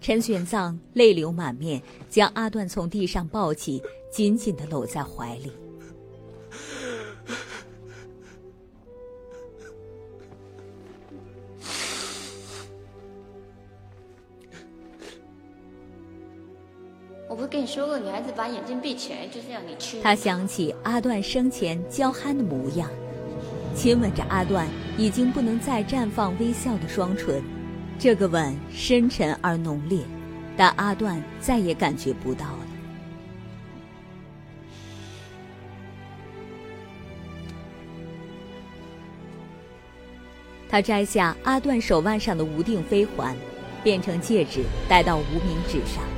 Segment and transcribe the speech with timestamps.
[0.00, 5.52] 陈玄奘泪流满面，将阿段从地上抱起，紧紧的搂在怀里。
[17.28, 20.00] 我不是跟你说过，女孩子把眼睛闭起来就是要你去。
[20.00, 22.88] 他想起阿段生前娇憨的模样，
[23.76, 27.42] 亲吻着阿段已经不能再绽放微笑的双唇，
[27.98, 30.00] 这个吻深沉而浓烈，
[30.56, 32.58] 但阿段再也感觉不到了。
[40.70, 43.34] 他摘下阿段手腕上的无定飞环，
[43.82, 46.17] 变成戒指，戴到无名指上。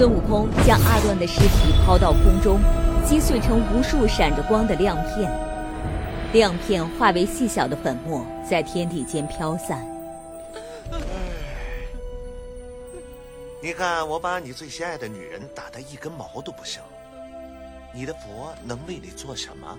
[0.00, 2.58] 孙悟空将阿乱的尸体抛到空中，
[3.04, 5.30] 击碎成无数闪着光的亮片，
[6.32, 9.86] 亮片化为细小的粉末，在天地间飘散。
[13.60, 16.82] 你看，我把你最心爱的女人打得一根毛都不剩，
[17.92, 19.78] 你的佛能为你做什么？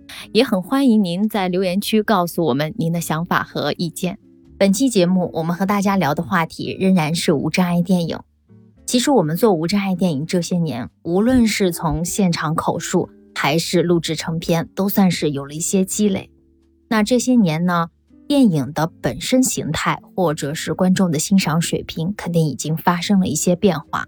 [0.31, 4.17] 也很欢迎您在留言区告诉我们您的想法和意见。
[4.57, 8.19] 本期节目我们和大家聊的话题仍然是无障碍电影。
[8.85, 16.29] 其实我们做无障碍电影这些年，无论是从现场口述还是录制成片，都算是有了一些积累。
[16.89, 17.87] 那这些年呢，
[18.27, 24.05] 电影的本身形态或者是观众的欣赏水平，肯定已经发生了一些变化。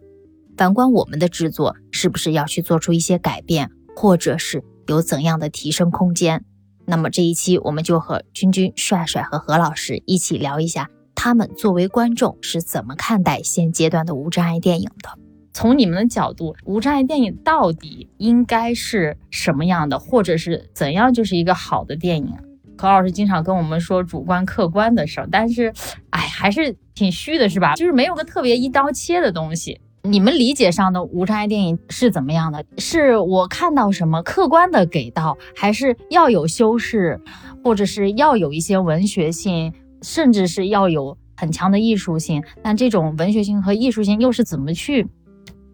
[0.56, 4.64] 反观我们的制作，是不是要去做出一些改变，或者是？
[4.88, 6.44] 有怎样的提升空间？
[6.86, 15.10] 那么这一期我们就和君君、帅帅和何老师一起聊一下，他们作为观众是怎么看待现阶段的无障碍电影的？
[15.54, 22.34] 从你们的角度，无障碍电影到底应该是什么样的，或者是怎样就是一个好的电影？
[22.76, 25.72] 何老师经常跟我们说主观客观的事儿，但是，
[26.10, 27.76] 哎，还是挺虚的，是吧？
[27.76, 29.80] 就是没有个特别一刀切的东西。
[30.06, 32.66] 你们理解上的无障碍电影是怎么样的？
[32.78, 37.22] 是我看到什么客观的给到，还是要有修饰，
[37.64, 39.72] 或者是要有一些文学性，
[40.02, 42.44] 甚至是要有很强的艺术性？
[42.62, 45.08] 但这种文学性和艺术性又是怎么去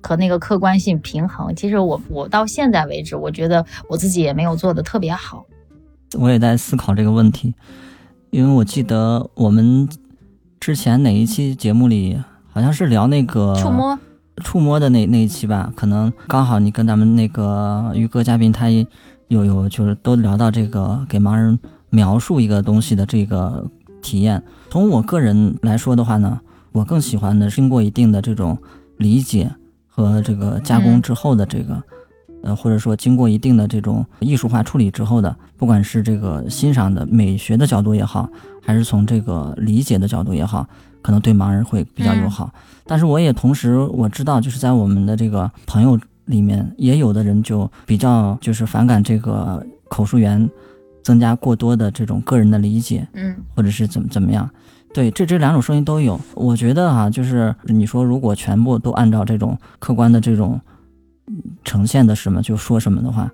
[0.04, 1.56] 和那个客观性平衡？
[1.56, 5.44] 其实我我到现在为止，我觉得我自己也没有做的特别好。
[6.20, 7.56] 我也在思考这个问题，
[8.30, 9.90] 因为我记得我们
[10.60, 13.98] 之前哪一期节目里好像是聊那个触摸。
[14.40, 18.86] 触摸的那那一期吧，可能刚好你跟咱们那个于哥嘉宾，他也
[19.28, 21.58] 有有就是都聊到这个给盲人
[21.90, 23.66] 描述一个东西的这个
[24.02, 24.42] 体验。
[24.70, 26.40] 从我个人来说的话呢，
[26.72, 28.58] 我更喜欢的经过一定的这种
[28.98, 29.52] 理解
[29.88, 31.84] 和这个加工之后的这个，
[32.44, 38.30] 呃，或者说经过一定的这种艺术化处理之后的，不管是这个欣赏的美学的角度也好，
[38.62, 40.68] 还是从这个理解的角度也好。
[41.02, 42.54] 可能对盲人会比较友好，
[42.86, 50.50] 但是我也同时我知道，就是在我们的这个朋友里面，也有的人就比较就是反感这个口述员
[51.02, 54.50] 增加过多的这种个人的理解，嗯，或者是怎么怎么样。
[54.94, 56.20] 对，这这两种声音都有。
[56.36, 60.60] 我觉得哈，就是你说如果全部都按照这种客观的这种
[61.64, 63.32] 呈现的什么就说什么的话，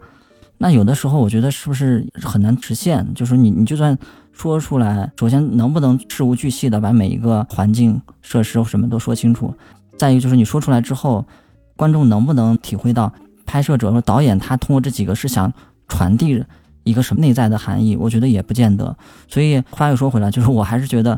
[0.58, 3.06] 那有的时候我觉得是不是很难实现？
[3.16, 3.98] 就是你你就算。
[4.36, 9.54] 说出来，首先能不能事无巨细的把每一个环境设施什么都说清楚？
[9.98, 11.26] 再一个就是你说出来之后，
[11.78, 13.12] 观众能不能体会到
[13.46, 15.52] 拍摄者和导演他通过这几个是想
[15.88, 16.44] 传递
[16.84, 17.96] 一个什么内在的含义？
[17.96, 18.96] 我觉得也不见得。
[19.30, 21.18] 所以话又说回来，就是我还是觉得，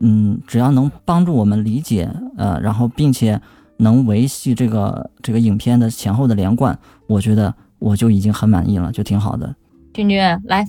[0.00, 3.38] 嗯，只要能帮助我们理解，呃，然后并且
[3.76, 6.76] 能维系这个这个影片的前后的连贯，
[7.06, 9.54] 我觉得我就已经很满意了，就挺好的。
[9.92, 10.66] 君君来。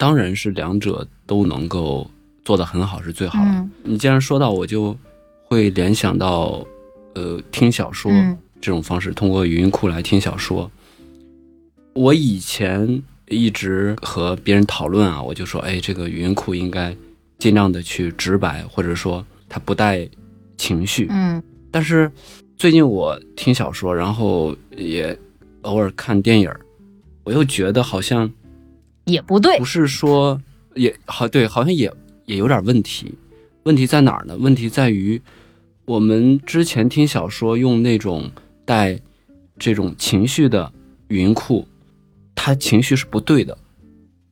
[0.00, 2.10] 当然是两者都能够
[2.42, 3.50] 做得很好是最好的。
[3.50, 4.96] 嗯你既然说到，我就
[5.44, 6.66] 会联想到，
[7.14, 10.70] 呃，听小说嗯这种方式，通过语音库来听小说。
[11.92, 16.96] 我以前一直和别人讨论啊，我就说，哎，这个语音库应该
[17.38, 20.08] 尽量的去直白，或者说它不带
[20.56, 21.08] 情绪。
[21.10, 22.10] 嗯但是
[22.56, 25.14] 最近我听小说，然后也
[25.60, 26.50] 偶尔看电影，
[27.22, 28.30] 我又觉得好像
[29.04, 30.40] 也不对不，是说
[30.74, 31.92] 也好对，好像也
[32.26, 33.14] 也有点问题。
[33.64, 34.36] 问题在哪儿呢？
[34.38, 35.20] 问题在于
[35.84, 38.30] 我们之前听小说用那种
[38.64, 38.98] 带
[39.58, 40.72] 这种情绪的
[41.08, 41.66] 语音库，
[42.34, 43.56] 它情绪是不对的，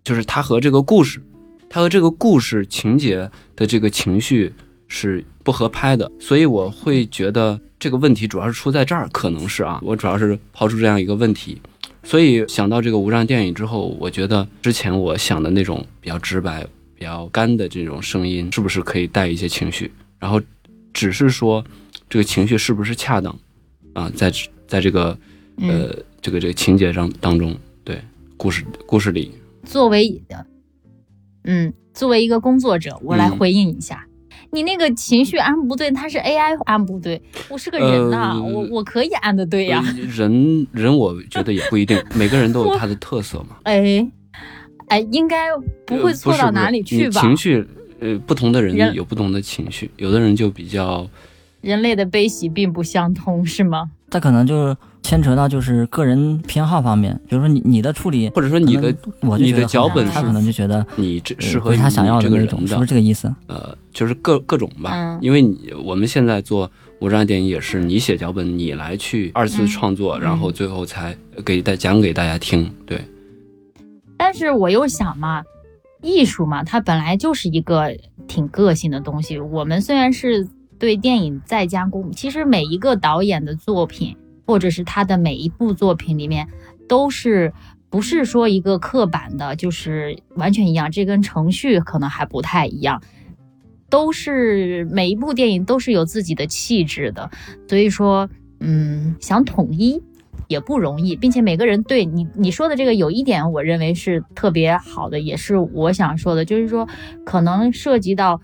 [0.03, 1.21] 就是它和这个故事，
[1.69, 4.53] 它和这个故事情节的这个情绪
[4.87, 11.61] 是不合拍的，所以我会觉得这个问题主要是出在这儿，可能是啊，我主要是抛出这样一个问题，
[12.09, 19.93] 所以想到这个无障电影之后，我觉得之前我想的那种比较直白、比较干的这种声音，是不是可以带一些情绪？
[20.19, 20.41] 然后
[20.95, 21.63] 只是说
[22.09, 23.39] 这个情绪是不是恰当
[23.93, 24.11] 啊？
[24.17, 24.33] 在
[24.67, 25.19] 在这个
[25.59, 28.01] 呃这个这个情节上当中，对
[28.39, 29.31] 故事故事里，
[29.65, 30.23] 作为
[31.45, 34.08] 嗯，作为一个工作者，我来嗯回应一下。
[34.51, 43.57] 你那个情绪按不对，他是 AI 按不对，我是个人呐、呃我我可以按的对呀、呃人人我觉得也不一定，每个人都有他的特色嘛。
[43.65, 44.07] 哎
[44.89, 45.49] 哎，应该
[45.87, 47.21] 不会错到哪里去你吧？
[47.21, 47.67] 情绪，
[48.01, 51.07] 呃，不同的人人有不同的情绪，有的人就比较，
[51.69, 53.91] 人类的悲喜并不相通，是吗？
[54.11, 63.31] 它可能就是牵扯到就是个人偏好方面，比如说你你的处理，或者说你的我你的脚本他可能就觉得你这呃适合他想要的这种，是不是这个意思？
[63.49, 66.71] 呃，就是各各种吧，嗯因为你我们现在做
[67.01, 72.73] 无障碍电影也是你写脚本，你来去二次嗯创作，然后最后才给大讲给大家听。
[72.87, 72.99] 对，
[74.17, 75.45] 但是我又想嘛，
[76.01, 77.95] 艺术嘛，它本来就是一个
[78.27, 79.39] 挺个性的东西。
[79.39, 80.49] 我们虽然是
[80.79, 84.17] 对电影再加工，其实每一个导演的作品，
[84.47, 86.49] 或者是他的每一部作品里面，
[86.89, 87.53] 都是
[87.91, 90.91] 不是说一个刻板的，就是完全一样。
[90.91, 93.03] 这跟程序可能还不太一样。
[93.91, 97.31] 都是每一部电影都是有自己的气质的，
[97.67, 98.29] 所以说，
[98.61, 100.03] 嗯，想统一
[100.47, 106.87] 也不容易，并且每个人对你你说的这个有一点，我认为是特别好的，也是我想说的，就是说
[107.25, 108.39] 可能涉及到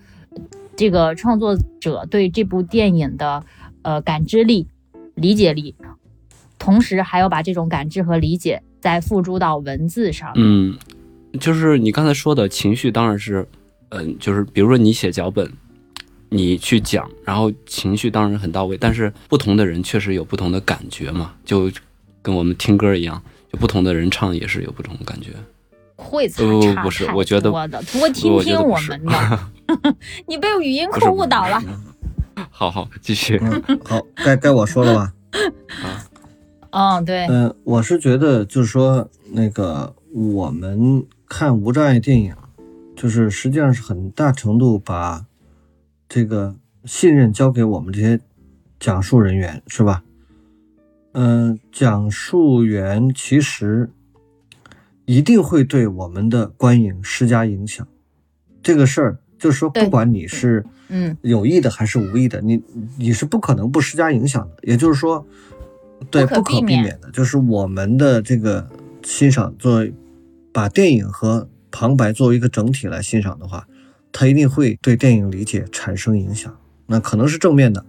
[0.75, 3.43] 这个创作者对这部电影的
[3.81, 4.67] 呃感知力、
[5.15, 5.75] 理解力，
[6.59, 10.31] 同时还要把这种感知和理解再付诸到文字上。
[10.35, 10.77] 嗯，
[11.39, 13.47] 就是你刚才说的情绪，当然是，
[13.89, 15.49] 嗯、就是比如说你写脚本，
[16.29, 21.71] 你去讲，然后情绪当然很到位，但是不同的人确实有不同的感觉嘛，就
[22.21, 25.29] 跟我们听歌一样，就不同的人唱也是有不同的感觉。
[25.97, 29.39] 会差不差不是我觉得多的，多听听我们的。
[30.27, 31.61] 你被语音不是库误导了。
[32.51, 33.39] 好好继续。
[33.41, 35.13] 嗯，好，该该我说了吧？
[36.69, 42.35] 啊嗯，对，嗯、我是觉得就是说，那个我们看无障碍电影，
[42.95, 45.25] 就是实际上是很大程度把
[46.09, 48.19] 这个信任交给我们这些
[48.79, 50.03] 讲述人员，是吧？
[51.13, 53.89] 嗯、讲述员其实
[55.05, 57.87] 一定会对我们的观影施加影响。
[58.61, 62.61] 这个事儿就是说，不管你是嗯有意的还是无意的，你
[62.97, 64.55] 你是不可能不施加影响的。
[64.63, 65.25] 也就是说，
[66.09, 68.67] 对，不可避免的，就是我们的这个
[69.03, 69.93] 欣赏作为
[70.51, 73.67] 把电影和旁白作为一个整体来欣赏的话，
[74.11, 76.55] 它一定会对电影理解产生影响。
[76.87, 77.85] 那可能是正面的，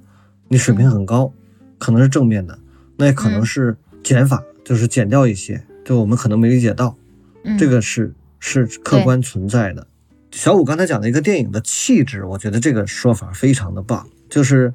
[0.48, 1.32] 你水平很高，
[1.78, 2.58] 可能是正面的，
[2.96, 6.96] 那也可能嗯是减法，就是减掉一些，就我们可能没理解到。
[7.44, 9.86] 嗯，这个是是客观存在的。
[10.30, 14.08] 小五刚才讲的一个电影的气质，我觉得这个说法非常的棒。
[14.28, 14.74] 就是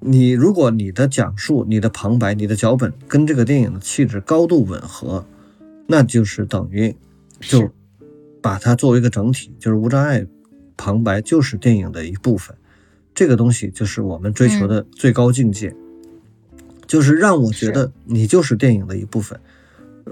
[0.00, 5.26] 你如果你的讲述、你的旁白、你的脚本跟这个电影的气质高度吻合，
[5.86, 6.94] 那就是等于
[7.40, 7.70] 就
[8.40, 10.26] 把它作为一个整体，就是无障碍
[10.76, 12.56] 旁白就是电影的一部分。
[13.14, 15.74] 这个东西就是我们追求的最高境界，
[16.86, 19.38] 就是让我觉得你就是电影的一部分，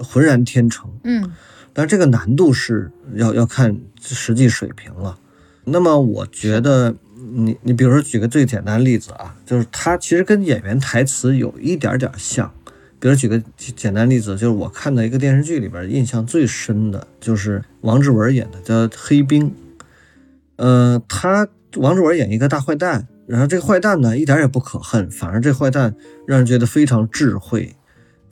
[0.01, 0.91] 浑然天成。
[1.05, 1.33] 嗯
[1.75, 5.19] 但这个难度是要要看实际水平了。
[5.65, 6.95] 那么我觉得
[7.35, 12.51] 你你比如说举个最简单的例子啊，就是它其实跟演员台词有一点点像。
[13.01, 13.43] 比如举个
[13.77, 19.51] 简单例子，就是我看到一个电视剧里边印象最深的就是王志文演的叫《黑冰》。
[20.57, 25.95] 呃，他王志文演一个大坏蛋，然后这个坏蛋呢一点也不可恨，反而这坏蛋
[26.27, 27.75] 让人觉得非常智慧，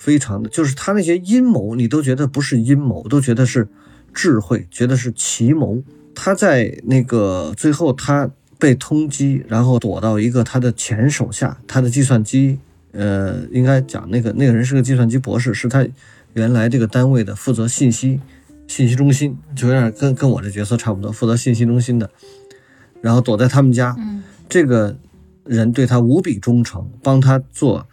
[0.03, 3.69] 非常的就是他那些阴谋，你都觉得不是阴谋，都觉得是
[4.13, 5.81] 智慧，觉得是奇谋。
[6.13, 8.29] 他在那个最后他
[8.59, 12.59] 被通缉，然后躲到一个他的前手下，他的计算机，
[12.91, 15.87] 呃，应该讲那个那个人是个计算机博士，是他
[16.35, 18.21] 原来这个单位的负责信息
[18.67, 22.11] 信息中心，就有点跟跟我这角色差不多，负责信息中心的，
[23.01, 24.99] 然后躲在他们家，嗯这个
[25.45, 27.87] 人对他无比忠诚，帮他做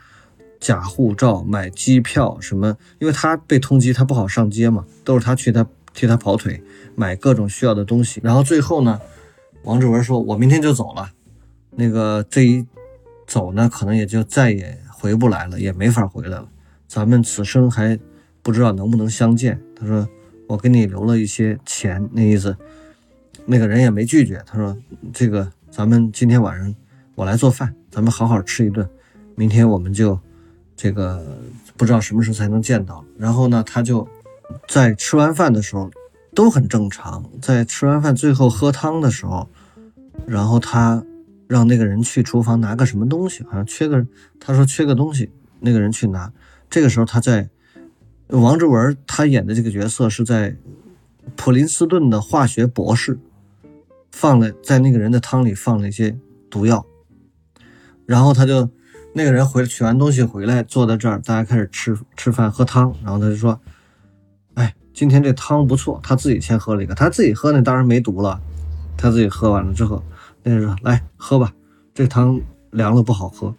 [0.60, 6.62] 假护照、买机票什么，因为他被通缉，他不好上街嘛，都是他去他替他跑腿，
[6.96, 8.20] 买各种需要的东西。
[8.24, 9.00] 然后最后呢，
[9.64, 11.10] 王志文说：“我明天就走了，
[11.72, 12.66] 那个这一
[13.26, 16.48] 走呢，可能也就再也回不来了，也没法回来了。
[16.88, 17.98] 咱们此生还
[18.42, 20.08] 不知道能不能相见。”他说
[20.48, 22.56] ：“我给你留了一些钱，那意思。”
[23.46, 24.78] 那个人也没拒绝，他说
[25.12, 26.76] ：“这个咱们今天晚上
[27.16, 28.88] 我来做饭，咱们好好吃一顿，
[29.36, 30.20] 明天我们就
[30.80, 31.22] 这个
[31.76, 34.08] 不知道什么时候才能见到。”然后呢，他就
[34.66, 35.92] 在吃完饭的时候
[36.34, 39.50] 都很正常，在吃完饭最后喝汤的时候，
[40.26, 41.04] 然后他
[41.48, 44.08] 让那个人去厨房拿个什么东西，好像缺个，
[44.40, 46.32] 他说缺个东西，那个人去拿。
[46.70, 47.50] 这个时候他在
[48.28, 50.56] 王志文他演的这个角色是在
[51.36, 53.20] 普林斯顿的化学博士。
[54.12, 56.18] 放了在那个人的汤里放了一些
[56.50, 56.84] 毒药，
[58.08, 58.68] 然后他就
[59.20, 63.60] 那个人回取完东西回来，坐在这儿，大家开始吃吃饭喝汤，然后他就说
[64.56, 68.40] ：“哎，今天这汤不错。”他自己先喝了一个，他自己喝那当然没毒了，
[68.96, 70.02] 他自己喝完了之后，
[70.42, 71.54] 那人说：“来喝吧，
[71.94, 72.40] 这汤
[72.72, 73.54] 凉了不好喝。”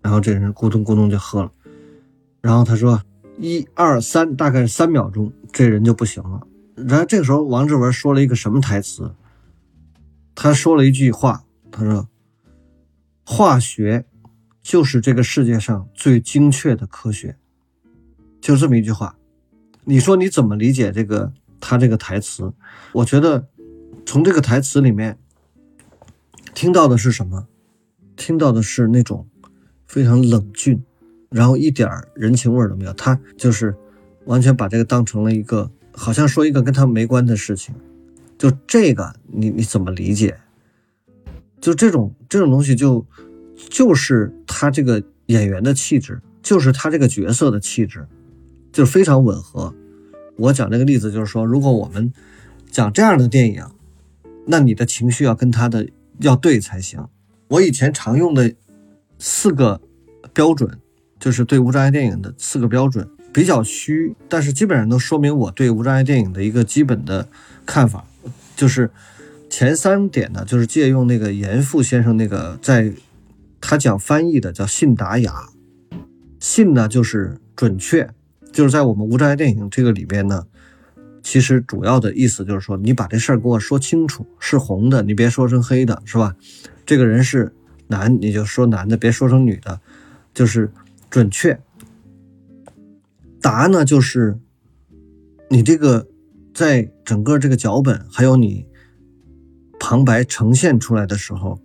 [0.00, 1.52] 然后这人咕咚咕咚就喝了，
[2.40, 2.98] 然后他说
[3.36, 6.40] ：“一二三，大概三秒钟，这人就不行了。”
[6.74, 9.12] 然后这个时候王志文说了一个什么台词？
[10.34, 12.08] 他说了一句话，他说
[13.26, 14.06] ：“化学
[14.62, 17.36] 就是这个世界上最精确的科学。”
[18.40, 19.16] 就这么一句话，
[19.84, 22.52] 你说你怎么理解这个他这个台词？
[22.92, 23.46] 我觉得
[24.04, 25.18] 从这个台词里面
[26.54, 27.46] 听到的是什么？
[28.16, 29.26] 听到的是那种
[29.86, 30.82] 非常冷峻，
[31.30, 32.92] 然后一点人情味都没有。
[32.92, 33.74] 他就是
[34.26, 37.74] 完全把这个当成了一个，好像说一个跟他没关的事情。
[38.36, 40.36] 就这个，你你怎么理解？
[41.60, 43.06] 就这种这种东西就，就
[43.70, 48.06] 就是他这个演员的气质，就是他这个角色的气质，
[48.72, 49.74] 就非常吻合。
[50.36, 52.12] 我讲这个例子就是说，如果我们
[52.70, 53.64] 讲这样的电影，
[54.46, 55.88] 那你的情绪要跟他的
[56.20, 57.06] 要对才行。
[57.48, 58.54] 我以前常用的
[59.18, 59.80] 四个
[60.32, 60.80] 标准，
[61.20, 67.28] 就是对无障碍电影的四个标准，比较虚，但是基本上都说明我对无障碍电影的一个基本的
[67.66, 68.04] 看法。
[68.56, 68.90] 就是
[69.50, 72.92] 前三点呢，就是借用那个严复先生那个在
[73.62, 75.32] 他讲翻译的叫信达雅，
[76.38, 78.10] 信呢就是准确，
[78.52, 80.44] 就是在我们无障碍电影这个里边呢，
[81.22, 86.36] 其实主要的意思就是说，你把这事儿给我说清楚，是红的，你别说成黑的，是吧？
[86.84, 87.54] 这个人是
[87.86, 89.80] 男，你就说男的，别说成女的，
[90.34, 90.70] 就是
[91.08, 91.58] 准确。
[93.40, 94.38] 答呢就是
[95.48, 96.06] 你这个。
[96.54, 98.66] 在整个这个脚本还有你
[99.80, 101.58] 旁白呈现出来的时候，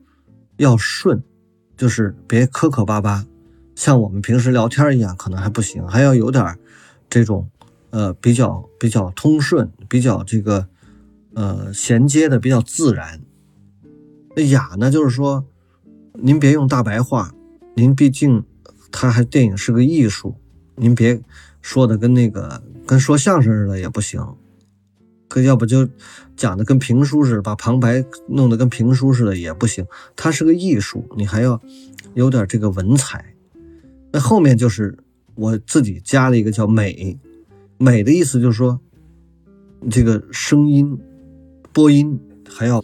[0.56, 1.22] 要顺，
[1.78, 3.24] 就是别磕磕巴巴，
[3.76, 6.58] 像我们平时聊天一样，可能还不行，还要有点
[7.08, 7.48] 这种
[7.92, 10.68] 呃比较比较通顺，比较这个
[11.36, 13.22] 呃衔接的比较自然。
[14.36, 15.46] 那雅呢，就是说
[16.14, 17.34] 您别用大白话，
[17.76, 18.44] 您毕竟
[18.92, 20.36] 它还电影是个艺术，
[20.76, 21.22] 您别
[21.62, 24.20] 说的跟那个跟说相声似的也不行。
[25.28, 25.88] 可要不就
[26.36, 29.86] 讲的跟评书似的，把旁白弄得跟评书似的也不行。
[30.16, 31.62] 它是个艺术，你还要
[32.14, 33.34] 有点这个文采。
[34.12, 34.98] 那后面就是
[35.36, 37.20] 我自己加了一个叫美，
[37.78, 38.80] 美的意思就是说，
[39.92, 40.98] 这个声音
[41.74, 42.20] 播音
[42.50, 42.84] 还要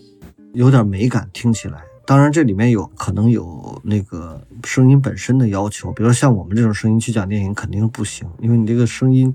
[0.53, 1.83] 有点美感，听起来。
[2.05, 9.33] 当然这里面有可能有那个声音本身的要求，比如像我们这种声音去讲电影肯定不行，因为你这个声音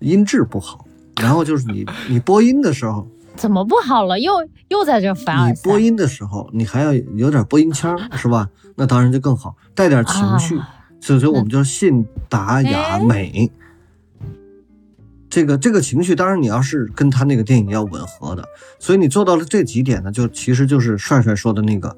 [0.00, 0.86] 音质不好。
[1.20, 4.18] 然后就是你， 你播音的时候 怎么不好了？
[4.18, 4.32] 又
[4.68, 8.48] 又在这凡尔你播音的时候，你还要有点播音腔， 是吧？
[8.74, 10.58] 那当然就更好，带点情绪。
[11.00, 13.50] 所以说，我们就信达雅美。
[15.30, 18.44] 这个这个情绪，当然你要是跟他那个电影要吻合的。
[18.78, 21.96] 所以你做到了这几点呢，就其实就是帅帅说的那个，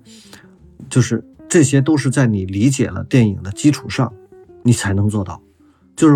[0.90, 4.12] 就是这些都是在你理解了电影的基础上，
[4.62, 5.40] 你才能做到。
[5.96, 6.14] 就是。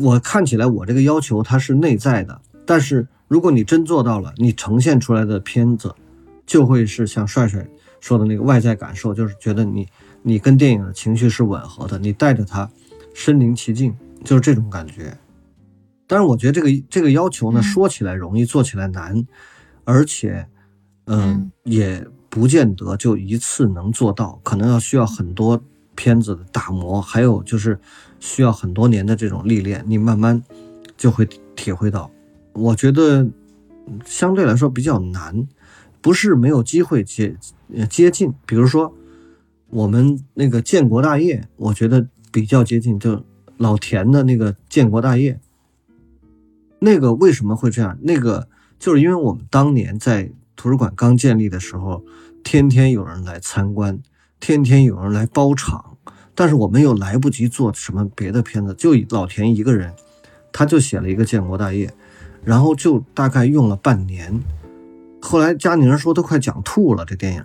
[0.00, 5.94] 我看起来我这个要求它是内在的，但是如果你真做到了，你呈现出来的片子
[6.46, 7.66] 就会是像帅帅
[8.00, 9.86] 说的那个外在感受，就是觉得你
[10.22, 12.68] 你跟电影的情绪是吻合的，你带着它
[13.14, 15.16] 身临其境，就是这种感觉。
[16.06, 19.26] 但是我觉得这个这个要求呢，说起来容易，做起来难，
[19.84, 20.46] 而且
[21.06, 25.58] 嗯，也不见得就一次能做到，可能要需要很多
[25.94, 27.78] 片子的打磨，还有就是
[28.24, 30.42] 需要很多年的这种历练，你慢慢
[30.96, 32.10] 就会体会到。
[32.54, 33.28] 我觉得
[34.06, 35.46] 相对来说比较难，
[36.00, 37.36] 不是没有机会接
[37.90, 38.94] 接近，比如说
[39.68, 43.22] 我们那个建国大业，我觉得比较接近，就
[43.58, 45.38] 老田的那个建国大业，
[46.78, 47.98] 那个为什么会这样？
[48.00, 50.32] 那个就是因为我们当年在。
[50.56, 52.04] 图书馆刚建立的时候，
[52.44, 53.98] 天天有人来参观，
[54.38, 55.93] 天天有人来包场，
[56.34, 59.92] 但是我们又来不及做什么别的片子，就老田一个人，
[60.52, 61.92] 他就写了一个建国大业，
[62.44, 64.40] 然后就大概用了半年。
[65.20, 67.44] 后来佳宁说都快讲吐了这电影，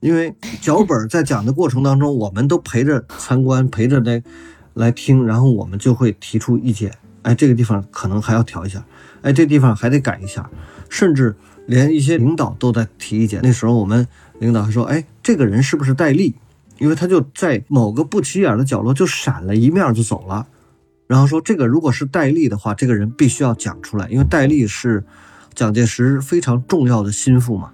[0.00, 4.22] 因为脚本在讲的过程当中，我们都陪着参观，陪着来
[4.74, 6.92] 来听，然后我们就会提出意见，
[7.22, 8.84] 哎，这个地方可能还要调一下，
[9.22, 10.50] 哎，这地方还得改一下，
[10.88, 11.36] 甚至。
[11.66, 13.38] 连一些领导都在提意见。
[13.44, 14.04] 那时候我们
[14.40, 16.34] 领导还说：“哎，这个人是不是戴笠？
[16.80, 20.48] 因为他就在某个不起眼的角落就闪了一面就走了。”
[21.06, 25.04] 然后说：“这个如果是戴笠的话，这个人必须要讲出来，因为戴笠是
[25.54, 27.70] 蒋介石非常重要的心腹嘛，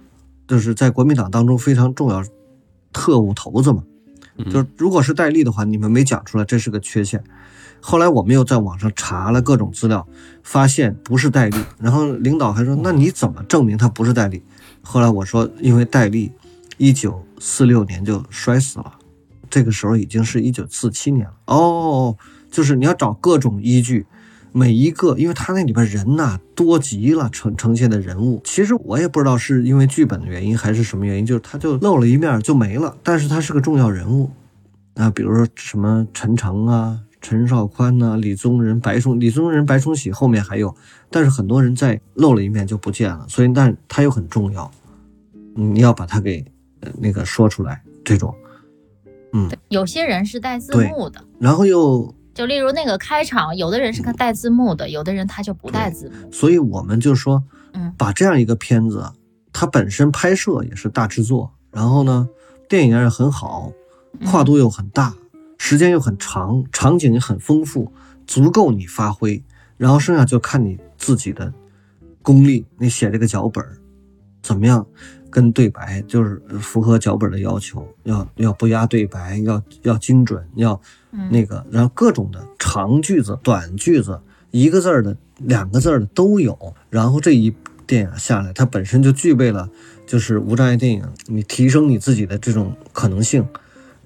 [0.47, 2.23] 就是在国民党当中非常重要
[2.91, 3.83] 特务头子嘛。
[4.45, 7.23] 就是如果是戴笠的话，你们没讲出来，这是个缺陷。”
[7.79, 10.05] 后来我们又在网上查了各种资料，
[10.41, 11.57] 发现不是戴笠。
[11.79, 14.41] 然后领导还说：“那你怎么证明他不是戴笠？”
[14.81, 16.31] 后来我说：“因为戴笠，
[16.77, 18.96] 一九四六年就摔死了，
[19.49, 22.17] 这个时候已经是一九四七年了。”哦，
[22.51, 24.05] 就是你要找各种依据，
[24.51, 32.95] 每一个，因为他那里边人呐多极了，呈呈现的人物，其实我也不知道是因为剧本的原因还是什么原因，就是他就露了一面就没了。
[33.03, 34.31] 但是他是个重要人物
[34.95, 36.99] 啊，比如说什么陈诚啊。
[37.19, 38.15] 陈少宽呐？
[38.15, 40.73] 李宗仁、白崇李宗仁、白崇禧后面还有，
[41.09, 44.69] 但是很多人在露了一面就不见了，所以但他又很重要，
[45.55, 46.45] 你要把他给
[46.99, 47.81] 那个说出来。
[48.05, 48.33] 这种，
[49.33, 56.31] 嗯，有些人是带字幕的，然后又就例如那个开场，有的人是带字幕的，有的人他就不带字幕。
[56.31, 59.11] 所以我们就说，嗯，把这样一个片子，
[59.51, 62.29] 它本身拍摄也是大制作，然后呢，
[62.69, 63.71] 电影也很好，
[64.25, 65.13] 跨度又很大。
[65.57, 67.91] 时间又很长，场景也很丰富，
[68.27, 69.43] 足够你发挥。
[69.75, 71.51] 然后剩下就看你自己的
[72.21, 73.63] 功力，你写这个脚本
[74.41, 74.85] 怎么样，
[75.37, 80.81] 跟对白就是符合脚本的要求，要要不压对白，要要精准，要
[81.29, 84.19] 那个，然后各种的长句子、短句子，
[84.49, 86.57] 一个字儿的、两个字儿的都有。
[86.89, 87.53] 然后这一
[87.85, 89.69] 电影下来，它本身就具备了，
[90.07, 93.47] 就是无障碍电影，你提升你自己的这种可能性。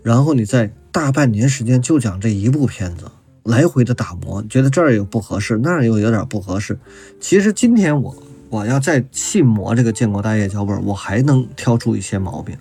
[0.03, 3.05] 然后你在大半年时间就讲这一部片子，
[3.43, 6.77] 来回的打磨，觉得这儿有不合适，那儿又有点不合适。
[7.21, 8.13] 其实今天我
[8.51, 12.55] 我要再细磨这个建国大业脚本，我还能挑出一些毛病。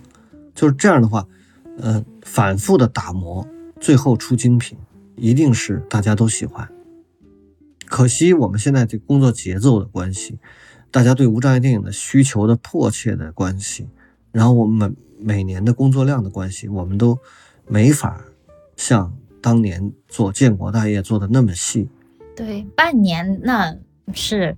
[0.55, 1.27] 就是这样的话，
[1.77, 3.47] 嗯，反复的打磨，
[3.79, 4.77] 最后出精品，
[5.15, 6.67] 一定是大家都喜欢。
[7.85, 10.39] 可惜我们现在这工作节奏的关系，
[10.89, 13.87] 大家对无障碍电影的需求的迫切的关系，
[14.31, 14.95] 然后我们每。
[15.23, 17.15] 每年的工作量的关系，我们都
[17.67, 18.25] 没法
[18.75, 21.87] 像当年做建国大业做的那么细。
[22.35, 23.77] 对，半年那
[24.13, 24.57] 是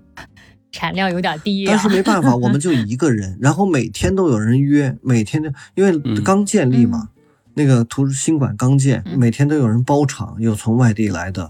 [0.74, 1.66] 产量有点低。
[1.66, 7.08] 但是没办法，我们就 一个人，然后每天都有人约，每天就因为刚建立嘛，
[7.54, 11.50] 那个图书新馆刚建，每天都有人包场，有从外地来的，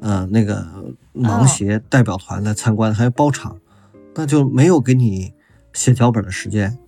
[0.00, 0.64] 呃，那个
[1.12, 3.58] 盲协代表团来参观，还有包场，
[4.14, 5.32] 那就没有给你
[5.72, 6.78] 写脚本的时间。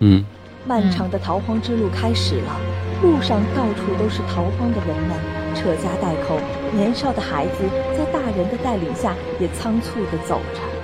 [0.00, 0.24] 嗯。
[0.66, 2.60] 漫长的逃荒之路开始了，
[3.00, 5.16] 路上到处都是逃荒的人们，
[5.54, 6.38] 扯家带口，
[6.74, 7.52] 年少的孩子
[7.96, 10.77] 在大人的带领下也仓促地走着。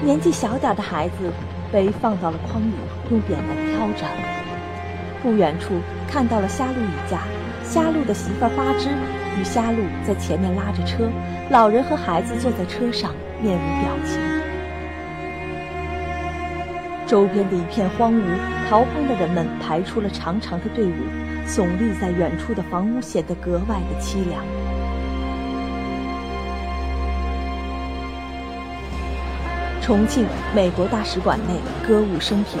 [0.00, 1.32] 年纪小点的孩子
[1.72, 2.72] 被放到了筐里，
[3.10, 4.06] 用扁担挑着。
[5.20, 5.74] 不远处
[6.06, 7.18] 看到了虾鹿一家，
[7.64, 8.88] 虾鹿的媳妇花枝
[9.38, 11.10] 与虾鹿在前面拉着车，
[11.50, 14.20] 老人和孩子坐在车上，面无表情。
[17.04, 18.22] 周边的一片荒芜，
[18.70, 20.94] 逃荒的人们排出了长长的队伍，
[21.44, 24.44] 耸立在远处的房屋显得格外的凄凉。
[29.88, 31.54] 重庆美国大使馆内
[31.88, 32.60] 歌舞升平，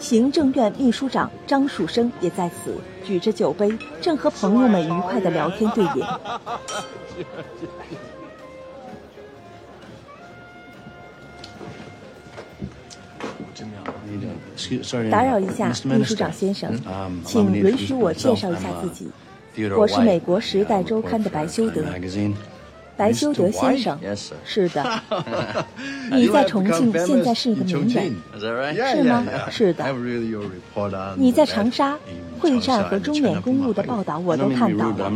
[0.00, 6.04] 行政院秘书长张树声也在此举着酒杯，正和朋友们愉快的聊天对饮。
[15.12, 16.76] 打扰一下，秘书长先生，
[17.24, 19.08] 请允许我介绍一下自己。
[19.76, 21.82] 我是美国《时代周刊》的白修德。
[22.94, 23.98] 白修德先生，
[24.44, 25.02] 是的。
[26.12, 29.24] 你在重庆现在是一个名人，是吗？
[29.50, 29.84] 是的。
[31.16, 31.98] 你在长沙
[32.38, 35.10] 会战和中缅公路的报道我都看到了。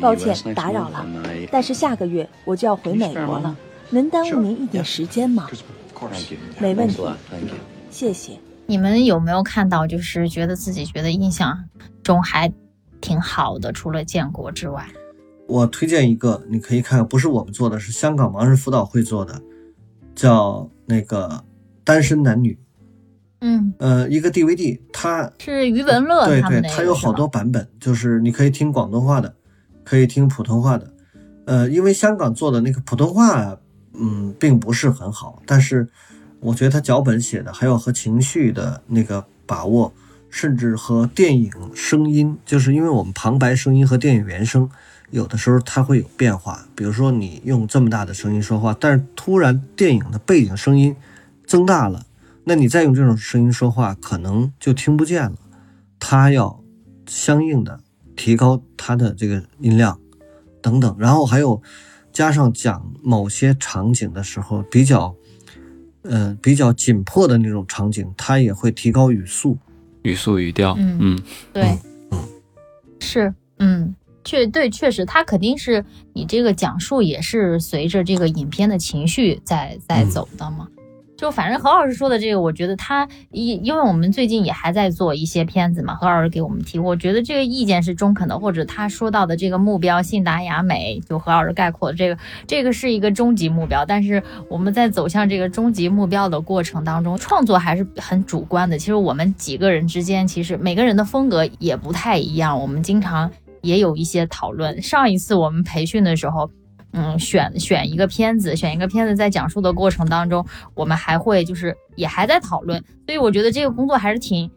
[0.00, 1.06] 抱歉打扰了，
[1.52, 3.56] 但是下个月我就要回美国了，
[3.90, 5.48] 能耽误您一点时间吗？
[6.58, 7.02] 没问题，
[7.90, 8.32] 谢谢。
[8.66, 11.56] 你们有没有看到，就是觉得自己觉得印象
[12.02, 12.52] 中还
[13.06, 14.84] 挺好的，除了建国之外？
[15.46, 19.40] 我推荐一个，你可以看，不是我们做的，是香港盲人辅导会做的，
[20.16, 21.44] 叫那个
[21.84, 22.58] 单身男女。
[23.42, 29.32] 嗯，呃，一个 DVD，它是余文乐对对，它有好多版本，就是你可以听广东话的，
[29.84, 30.92] 可以听普通话的。
[31.44, 33.56] 呃，因为香港做的那个普通话，
[33.94, 35.86] 嗯，并不是很好，但是
[36.40, 39.92] 我觉得他脚本写的，还有和情绪的那个把握，
[40.36, 44.68] 甚至和电影声音，就是因为我们旁白声音和电影原声。
[45.10, 50.94] 有的时候它会有变化，比如说你用这么大的声音说话，但是突然电影的背景声音
[51.46, 52.04] 增大了，
[52.44, 55.38] 那你再用这种声音说话，可能就听不见了。
[55.98, 56.62] 它要
[57.06, 57.80] 相应的
[58.14, 59.98] 提高它的这个音量
[60.60, 61.62] 等等，然后还有
[62.12, 65.16] 加上讲某些场景的时候比较，
[66.02, 69.56] 呃比较紧迫的那种场景，它也会提高语速、
[70.06, 70.74] 语速、语调。
[70.78, 71.78] 嗯嗯，对，
[72.10, 72.18] 嗯，
[73.00, 73.94] 是，嗯。
[74.24, 80.66] 确对，确实，他肯定是你这个讲述也是随着这个影片的情绪在在走的嘛。
[81.16, 93.84] 就反正何老师说的这个，我觉得他因因为我们最近也还在做一些片子嘛，何老师给我们提，我觉得这个意见是中肯的，或者他说到的这个目标信达雅美，就何老师概括的这个，这个是一个终极目标。
[93.84, 98.78] 但是我们在走向这个终极目标的过程当中，创作还是很主观的。
[98.78, 103.30] 其实我们几个人之间，其实每个人的风格也不太一样，我们经常。
[103.62, 104.80] 也有一些讨论。
[104.80, 106.48] 上一次我们培训的时候，
[106.92, 110.44] 嗯，选选一个片子，选一个片子，在讲述的过程当中，
[110.74, 112.82] 我们还会就是也还在讨论。
[113.06, 114.50] 所以我觉得这个工作还是挺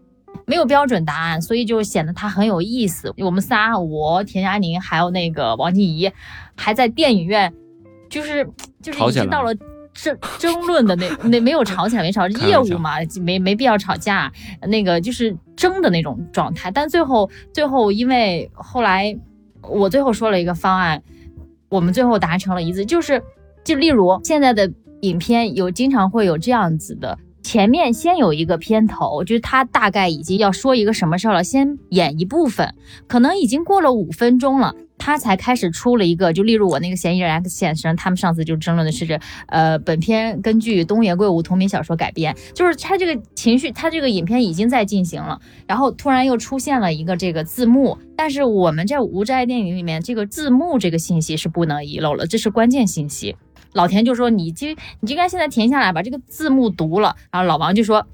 [0.45, 3.13] 没有标准答案，所以就显得它很有意思。
[3.17, 6.11] 我们仨，我田佳宁还有那个王静怡，
[6.55, 7.53] 还在电影院，
[8.09, 8.49] 就是
[8.81, 9.53] 就是已经到了。
[9.91, 16.71] 争争论的那那没有吵起来，没吵业务嘛，没没必要吵架，那个就是争的那种状态。
[16.71, 19.17] 但最后最后，因为后来
[19.61, 21.01] 我最后说了一个方案，
[21.69, 23.21] 我们最后达成了一致，就是
[23.63, 32.75] 就例如现在的影片有经常会有这样子的，前面先有一个片头，就是他大概已经要说一个什么事儿了，先演一部分，
[33.07, 34.75] 可能已经过了五分钟了。
[34.99, 53.35] 他才开始出了一个，就例如我那个嫌疑人 X 先生，他们上次就争论的是这，呃，本片根据东野圭吾同名小说改编，就是他这个情绪，他这个影片已经在进行了，然后突然又出现了一个这个字幕，但是我们在无债电影里面，这个字幕这个信息是不能遗漏了，这是关键信息。
[53.73, 54.67] 老田就说你就
[54.99, 58.05] 你应该现在停下来把这个字幕读了，然后老王就说。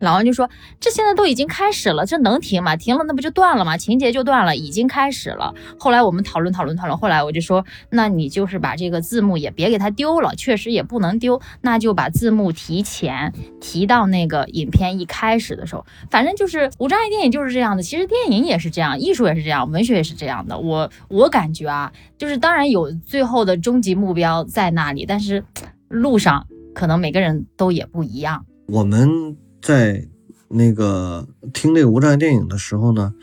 [0.00, 0.48] 老王就说
[0.80, 2.76] ：“这现在都已经开始了，这能停吗？
[2.76, 3.76] 停了那不就断了吗？
[3.76, 15.86] 情节就断了，已经开始了。”后来我们讨论讨论讨论，后来我就说：“那你就是把这个字幕也别给它丢了，确实也不能丢，那就把字幕提前提到那个影片一开始的时候。
[16.10, 20.58] 反正就是无障碍电影就是这样的，其实电影也是这样，艺术也是这样，文学也是这样的。
[20.58, 25.44] 我我感觉啊，就是当然有最后的终极目标在那里，但是
[25.88, 28.44] 路上可能每个人都也不一样。
[28.66, 29.36] 我们。
[29.64, 30.06] 在
[30.48, 33.14] 那个听那个无障碍电影的时候呢，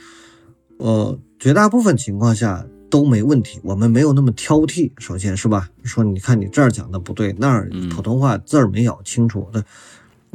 [0.77, 4.91] 呃，绝大部分情况下都没问题，我们没有那么挑剔。
[4.97, 9.63] 首先是吧，说你看你这儿讲的不对，那儿普通话字儿没咬清楚的。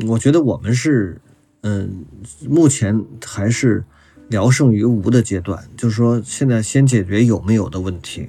[0.07, 1.21] 我觉得我们是，
[1.63, 2.05] 嗯，
[2.49, 3.85] 目前还是
[4.29, 8.29] 聊胜于无的阶段，就是说现在先解决有没有的问题，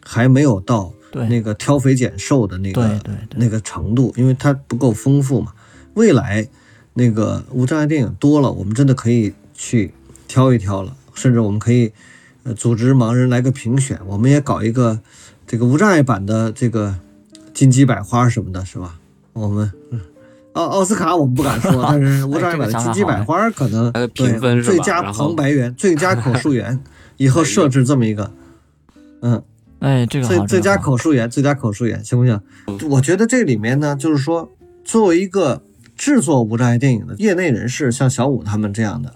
[0.00, 0.92] 还没有到
[1.28, 3.00] 那个挑肥拣瘦的那个
[3.34, 5.52] 那个程度，因为它不够丰富嘛。
[5.94, 6.48] 未来。
[6.98, 9.92] 那个无障碍电影多了，我们真的可以去
[10.26, 11.92] 挑一挑了，甚至我们可以
[12.42, 14.98] 呃组织盲人来个评选，我们也搞一个
[15.46, 16.96] 这个无障碍版的这个
[17.52, 18.98] 金鸡百花什么的，是吧？
[19.34, 19.70] 我们
[20.54, 26.82] 奥奥斯卡我们不敢说， 但是无障碍版的金鸡百花可能对最佳旁白员、 最佳口述员，
[27.18, 28.32] 以后设置这么一个，
[29.20, 29.42] 嗯，
[29.80, 32.40] 哎，这个最最佳口述员、最佳口述员行不行？
[32.88, 34.50] 我觉得这里面呢，就是说
[34.82, 35.60] 作为一个。
[35.96, 39.14] 制作无障碍电影的业内人士，像小五他们这样的，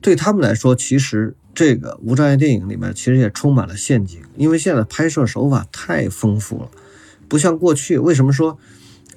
[0.00, 6.70] 对他们来说，其实这个无障碍电影里面其实也充满了陷阱，因为现在拍摄手法太丰富了，
[7.26, 7.98] 不像过去。
[7.98, 8.58] 为什么说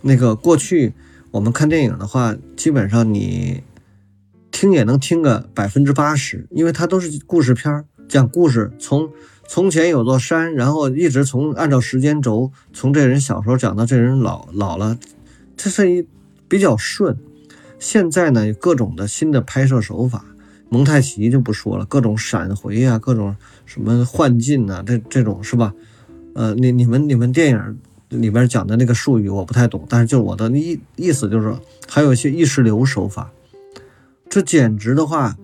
[0.01, 0.93] 那个过去
[1.31, 3.61] 我们看电影的话，基本上你
[4.49, 9.09] 听也能听个百分之八十，因为它都是故事片儿，讲故事，从
[9.47, 14.97] 从前有座山，然后一直从按照时间轴，从这人小时候讲到这人老老了，
[15.57, 16.07] 这是一
[16.51, 17.17] 比较顺。
[17.79, 20.25] 现在呢，各种的新的拍摄手法，
[20.67, 23.33] 蒙太奇就不说了，各种闪回啊，各种
[23.65, 25.73] 什么幻境啊，这这种是吧？
[26.35, 31.55] 呃，你你们你们电影里边讲的那个术语我不太懂，但是就我的意意思就是，
[31.87, 33.31] 还有一些意识流手法，
[34.29, 35.37] 这简直的话。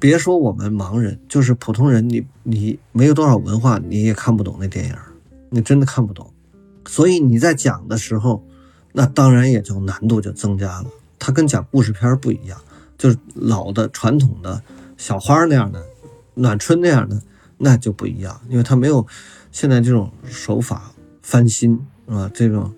[0.00, 4.94] 别说我们盲人，就是普通人，你你没有多少文化，你也看不懂那电影，
[5.48, 6.30] 你真的看不懂。
[6.86, 8.44] 所以你在讲的时候，
[8.96, 10.86] 那当然也就难度就增加了。
[11.18, 12.58] 它跟讲故事片不一样，
[12.96, 14.62] 就是老的传统的
[14.96, 15.84] 小花那样的
[16.34, 17.20] 暖春那样的，
[17.58, 19.04] 那就不一样，因为它没有
[19.50, 22.72] 现在这种手法翻新啊，这种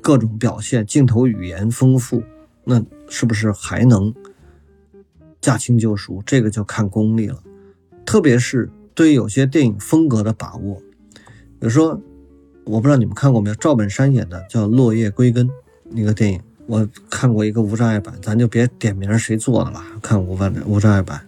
[0.00, 2.22] 各种表现，镜头语言丰富，
[2.64, 4.14] 那是不是还能？
[5.40, 7.42] 驾轻就熟，这个就看功力了。
[8.04, 10.82] 特别是对有些电影风格的把握，
[11.14, 11.98] 比如说，
[12.64, 15.48] 我不知道你们看过没有，赵本山演的叫《落叶归根》
[15.90, 21.26] 那个电影，我看过一个无障碍版，咱就别点名谁做的了，看无障无障碍版。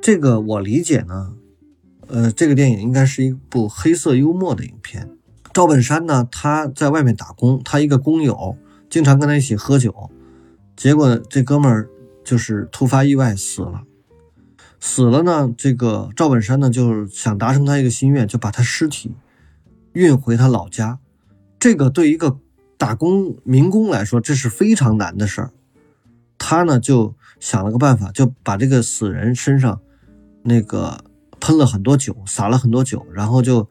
[0.00, 1.32] 这个我理解呢，
[2.08, 5.08] 呃，这个电影应该是一部黑色幽默的影片。
[5.52, 8.56] 赵本山呢，他在外面打工，他一个工友
[8.90, 10.10] 经常跟他一起喝酒，
[10.76, 11.88] 结果这哥们儿。
[12.24, 13.82] 就是突发意外死了，
[14.80, 15.52] 死了呢。
[15.58, 19.14] 这个赵本山呢，就是想达成他一个心愿，就把他尸体
[19.94, 21.00] 运回他老家。
[21.58, 22.38] 这个对一个
[22.76, 25.50] 打工民工来说，这是非常难的事儿。
[26.36, 29.80] 他呢就想了个办法，就把这个死人身上
[30.42, 31.02] 那个
[31.40, 33.66] 喷了很多酒，撒了很多酒，然后就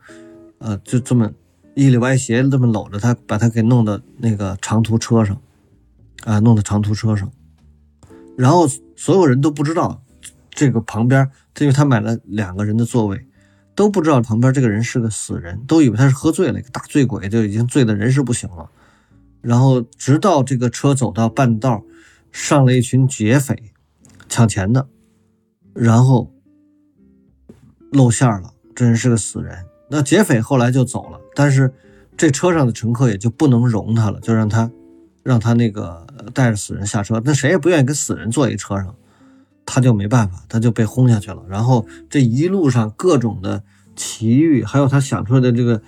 [0.57, 1.31] 呃就这么
[1.75, 5.39] 一里歪斜这么搂着他，把他给弄到那个长途车上
[6.23, 7.31] 啊，弄到长途车上。
[8.35, 10.01] 然后所有人都不知道，
[10.49, 13.27] 这个旁边，因为他买了两个人的座位，
[13.75, 18.69] 都不知道旁边这个人是个死人，都以为他是喝醉了，一个大醉鬼，就已经醉得人事不省了。
[19.41, 21.83] 然后直到这个车走到半道，
[22.31, 23.71] 上了一群劫匪，
[24.29, 24.87] 抢钱的，
[25.73, 26.31] 然后
[27.91, 29.65] 露馅了，这人是个死人。
[29.89, 31.73] 那劫匪后来就走了，但是
[32.15, 34.71] 这车上的乘客也就不能容他了，就让他。
[35.23, 38.93] 让他那个带着死人下车，那谁也不愿意跟死人坐一车上，
[39.65, 41.43] 他就没办法，他就被轰下去了。
[41.47, 43.63] 然后这一路上各种的
[43.95, 45.81] 奇遇，还有他想出来的这个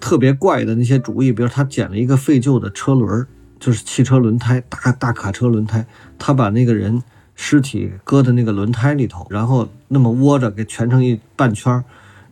[0.00, 3.26] 特别怪的那些主意，比如他捡了一个废旧的车轮，
[3.58, 5.86] 就是汽车轮胎，大大卡车轮胎，
[6.18, 7.02] 他把那个人
[7.34, 11.82] 尸体搁在那个轮胎里头，然后那么窝着给蜷成一半圈，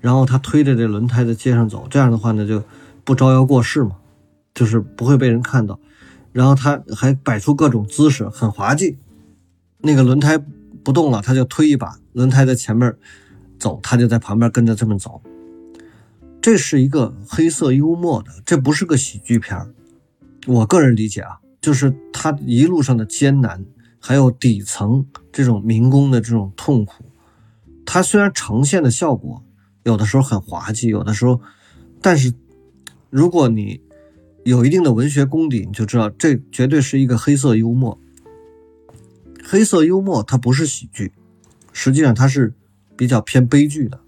[0.01, 2.63] 然后他推着这轮胎在街上走，这样的话呢就
[3.05, 3.93] 不招摇过市嘛，
[4.55, 5.79] 就是不会被人看到。
[6.33, 8.97] 然后他还摆出各种姿势，很滑稽。
[9.83, 10.39] 那个轮胎
[10.83, 12.95] 不动了，他就推一把轮胎在前面
[13.59, 15.21] 走，他就在旁边跟着这么走。
[16.41, 19.59] 这是一个黑色幽默的，这不是个喜剧片
[20.47, 23.65] 我个人理解啊，就是他一路上的艰难，
[24.01, 27.05] 还有底层这种民工的这种痛苦。
[27.85, 29.45] 他虽然呈现的效果
[29.85, 31.41] 有的时候很滑稽，有的时候，
[32.01, 32.33] 但是
[33.11, 33.81] 如果你。
[34.45, 37.97] 有一定的文学功底，你就知道这绝对是一个黑色幽默。
[39.53, 41.13] 黑色幽默它不是喜剧，
[41.75, 42.55] 实际上它是
[42.97, 44.01] 比较偏悲剧的。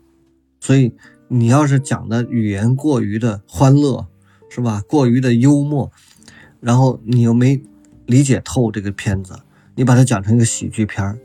[0.58, 0.94] 所以
[1.28, 4.06] 你要是讲的语言过于的欢乐，
[4.48, 4.82] 是吧？
[4.88, 5.92] 过于的幽默，
[6.60, 7.60] 然后你又没
[8.06, 9.38] 理解透这个片子，
[9.74, 11.18] 你把它讲成一个喜剧片儿，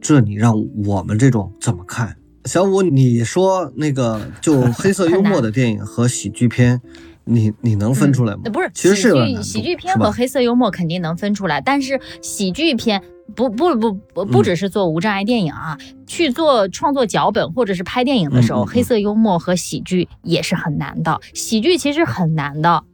[0.00, 2.16] 这你让我们这种怎么看？
[2.46, 6.80] 小五，你说那个就 黑色幽默的电影和喜剧片。
[7.26, 8.42] 你你能分出来吗？
[8.52, 13.02] 不是，其实喜剧喜剧片和黑色幽默肯定能分出来，但是喜剧片
[13.34, 21.20] 不不不不不只是做无障碍电影啊，去做创作脚本或者是拍电影的时候，黑色幽默和喜剧也是很难的。
[21.32, 22.84] 喜剧其实很难的，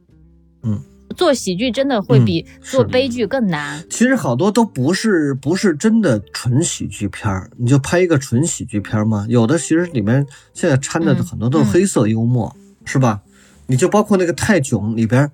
[0.63, 0.81] 嗯，
[1.15, 3.83] 做喜剧真的会比做悲剧更难。
[3.89, 9.25] 其实好多都不是不是真的纯喜剧片儿，你就拍一个纯喜剧片嘛？
[9.29, 13.21] 有的其实里面现在掺的很多都是黑色幽默，是吧？
[13.67, 15.29] 你就包括那个泰囧里边，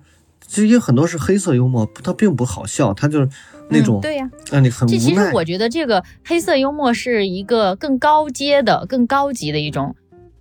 [0.46, 3.28] 其实有很多是黑色幽默，它并不好笑，它就是
[3.68, 9.94] 那种对呀，让你很这其实我觉得这个黑色幽默是一个更高阶的、更高级的一种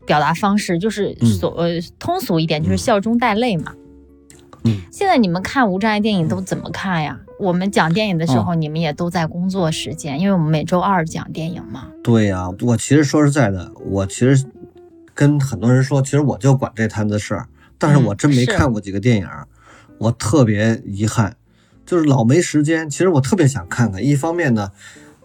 [0.06, 3.74] 表达方式，就是所呃通俗一点，就是笑中带泪嘛。
[4.64, 7.20] 嗯，现在你们看无障碍电影都怎么看呀？
[7.40, 11.88] 我们讲电影的时候，你们也都在工作时间，因为我们每周二讲电影嘛。
[12.04, 14.44] 对呀，我其实说实在的，我其实
[15.14, 17.48] 跟很多人说，其实我就管这摊子事儿。
[17.78, 19.28] 但是我真没看过几个电影，
[20.00, 21.37] 我特别遗憾，
[21.88, 22.88] 就是老没时间。
[22.88, 24.72] 其实我特别想看看，一方面呢，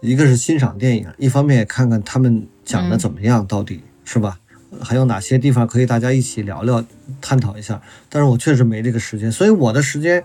[0.01, 4.39] 一个是欣赏电影，一方面也看看他们讲的怎么样，到底是吧？
[4.81, 6.83] 还有哪些地方可以大家一起聊聊、
[7.21, 7.79] 探讨一下。
[8.09, 10.23] 但是我确实没这个时间，所以我的时间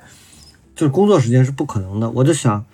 [0.75, 2.09] 就是工作时间是不可能的。
[2.11, 2.65] 我就想，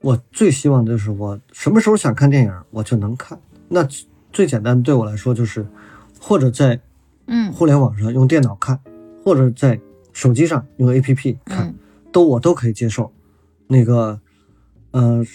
[0.00, 3.38] 我最希望就是我什么时候想看电影，我就能看。
[3.68, 3.86] 那
[4.32, 5.64] 最简单对我来说就是，
[6.18, 6.80] 或者在
[7.26, 8.80] 嗯互联网上用电脑看，
[9.22, 9.78] 或者在
[10.12, 11.72] 手机上用 APP 看，
[12.12, 13.12] 都我都可以接受。
[13.66, 14.20] 那个，
[14.92, 15.26] 嗯，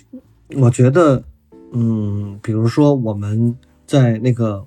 [0.55, 1.23] 我觉得，
[1.71, 3.55] 嗯，比如说我们
[3.85, 4.65] 在那个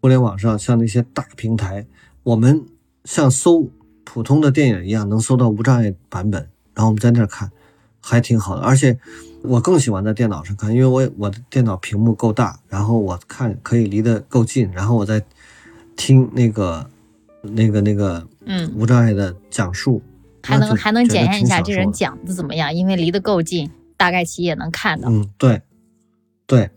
[0.00, 1.86] 互联网上，像那些大平台，
[2.22, 2.64] 我们
[3.04, 3.70] 像搜
[4.04, 7.50] 普通的电影一样，能搜到无障碍版本，然后我们在那儿看，
[8.00, 8.60] 还挺好的。
[8.60, 8.98] 而且
[9.42, 15.24] 我更喜欢在电脑上看，因为我我的电脑屏幕够大，然后我看可以离得够近，然后我在
[15.96, 16.90] 听那个
[17.40, 20.02] 那个那个嗯无障碍的讲述。
[20.46, 25.08] 还能还能检验一下这人讲的怎么样，因为离得够近，大概其也能看到。
[25.10, 25.60] 嗯，对，
[26.46, 26.70] 对。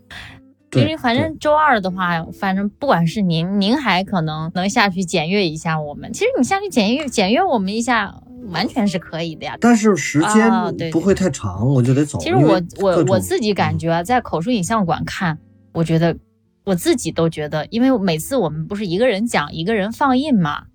[0.72, 6.12] 因为反正周二的话，反正不管是您，您还可能能下去检阅一下我们。
[6.12, 8.14] 其实你下去检阅检阅我们一下，
[8.50, 9.58] 完全是可以的呀。
[9.60, 10.48] 但是时间
[10.92, 12.20] 不会太长，我就得走。
[12.20, 15.36] 其实我我我自己感觉在口述影像馆看，
[15.72, 16.16] 我觉得
[16.62, 20.66] 我自己都觉得，因为每次我们不是一个人讲，一个人放映嘛。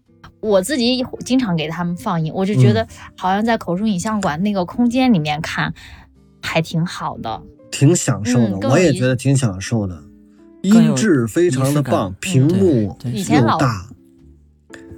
[0.45, 5.73] 我自己经常给他们放映，我就觉得好像在口述影像馆那个空间里面看，
[6.41, 8.69] 还挺好的，挺享受的。
[8.69, 10.03] 我也觉得挺享受的，
[10.61, 13.89] 音质非常的棒，屏幕又大。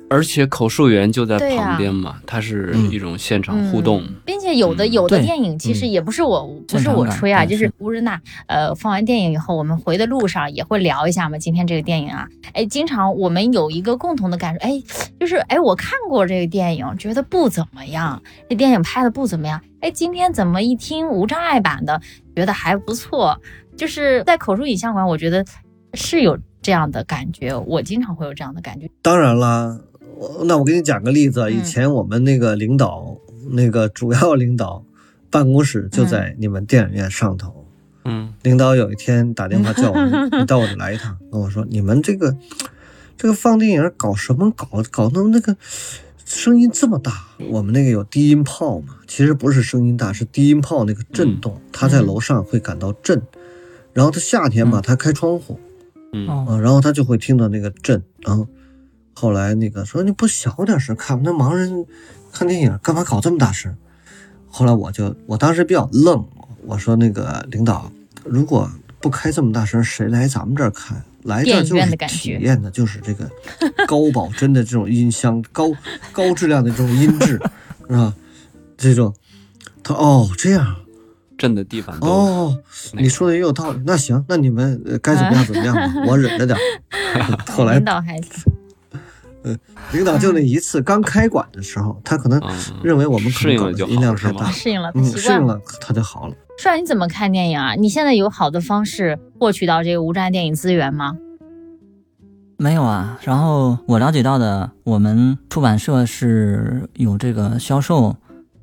[0.09, 11.37] 而且口述员就在旁边嘛，它是一种现场互动，并且有的有的电影其实也不是我不是我吹啊，就是乌日娜呃放完电影以后，我们回的路上也会聊一下嘛。
[11.37, 14.81] 今天这个电影啊，哎，经常我们有一个共同的感受，哎，
[15.19, 22.01] 就是哎我看过这个电影，觉得不怎么样，这电影拍的不怎么样，哎，今天怎么一听无障碍版的，
[22.35, 23.37] 觉得还不错。
[23.75, 25.45] 就是在口述影像馆，我觉得
[25.93, 28.89] 是有这样的感觉，我经常会有这样的感觉。
[29.01, 29.77] 当然啦。
[30.45, 33.17] 那我给你讲个例子，以前我们那个领导，
[33.51, 34.83] 那个主要领导
[35.29, 37.65] 办公室就在你们电影院上头。
[38.05, 39.97] 嗯，领导有一天打电话叫我，
[40.39, 42.35] 你到我这来一趟，跟我说你们这个
[43.17, 45.55] 这个放电影搞什么搞搞那么那个
[46.25, 47.27] 声音这么大？
[47.51, 48.95] 我们那个有低音炮嘛？
[49.07, 53.21] 其实不是声音大，是低音炮那个震动，他在楼上会感到震。
[53.93, 55.59] 然后他夏天嘛，他开窗户，
[56.13, 58.47] 嗯啊，然后他就会听到那个震，然后。
[59.19, 61.83] 后来那个说你不小点声看，那盲人
[62.31, 63.75] 看电影干嘛搞这么大声？
[64.47, 66.23] 后来我就我当时比较愣，
[66.67, 67.91] 我说那个领导，
[68.23, 68.69] 如果
[69.01, 71.03] 不开这么大声，谁来咱们这儿看？
[71.23, 73.27] 来这儿就是体验的就是这个
[73.87, 75.71] 高保真的这种音箱，高
[76.11, 77.41] 高质量的这种音质，
[77.89, 78.13] 是吧？
[78.77, 79.11] 这种，
[79.83, 80.75] 他哦这样，
[81.39, 82.55] 震的地方哦，
[82.93, 83.81] 你说的也有道理。
[83.83, 86.55] 那行，那你们该怎么样怎么样吧，我忍着点。
[87.49, 88.21] 后来领导还。
[89.91, 92.41] 领导就那一次刚开馆的时候，他可能
[92.83, 96.35] 认为我们可能音量太大，适应了，适应了，他就好了。
[96.57, 97.75] 帅，你怎么看电影啊？
[97.75, 101.15] 你现在有好的方式获取到这个无障碍电影资源吗？
[102.57, 103.19] 没有啊。
[103.23, 108.15] 然后我了解到的，我们出版社是有这个销售，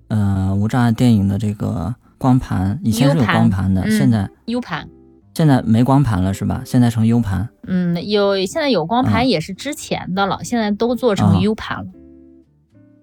[0.09, 4.89] 呃，无障碍电影的这个光盘，以前是有光盘的，现在 U 盘。
[5.35, 6.63] 现在没光盘了是吧？
[6.65, 7.49] 现在成 U 盘。
[7.67, 11.87] 嗯，有现在有光盘也是之前的了，现在都做成 U 盘了。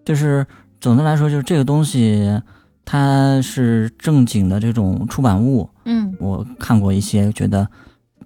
[0.06, 0.48] 就是
[0.80, 2.42] 总的来说，就是这个东西
[2.86, 5.70] 它是正经的这种出版物。
[5.84, 7.68] 嗯，我看过一些，觉得